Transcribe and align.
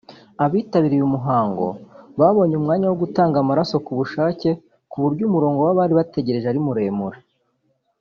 Abitabiriye 0.45 0.99
uyu 1.01 1.13
muhango 1.15 1.65
babonye 2.19 2.53
umwanya 2.57 2.85
wo 2.87 2.97
gutanga 3.03 3.35
amaraso 3.39 3.75
ku 3.85 3.91
bushake 3.99 4.49
ku 4.91 4.97
buryo 5.03 5.23
umurongo 5.29 5.59
w’abari 5.61 5.93
bategereje 5.99 6.47
ari 6.49 6.59
muremure 6.65 7.17